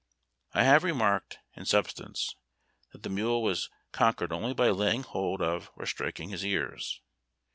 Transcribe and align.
I 0.55 0.63
have 0.63 0.83
remarked, 0.83 1.37
in 1.55 1.67
substance, 1.67 2.35
that 2.91 3.03
the 3.03 3.09
mule 3.09 3.43
was 3.43 3.69
con 3.91 4.15
quered 4.15 4.31
only 4.31 4.55
by 4.55 4.71
laying 4.71 5.03
hold 5.03 5.43
of 5.43 5.69
or 5.75 5.85
striking 5.85 6.29
his 6.29 6.43
ears. 6.43 7.01